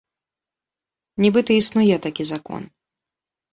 Нібыта 1.25 1.51
існуе 1.61 1.95
такі 2.09 2.23
закон. 2.33 2.61